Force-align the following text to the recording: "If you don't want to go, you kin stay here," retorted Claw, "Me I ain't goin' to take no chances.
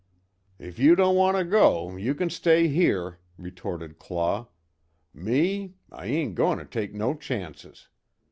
"If 0.57 0.79
you 0.79 0.95
don't 0.95 1.15
want 1.15 1.37
to 1.37 1.43
go, 1.43 1.95
you 1.95 2.15
kin 2.15 2.31
stay 2.31 2.67
here," 2.67 3.19
retorted 3.37 3.99
Claw, 3.99 4.47
"Me 5.13 5.75
I 5.91 6.07
ain't 6.07 6.33
goin' 6.33 6.57
to 6.57 6.65
take 6.65 6.91
no 6.95 7.13
chances. 7.13 7.87